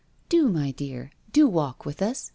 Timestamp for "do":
0.29-0.49, 1.31-1.47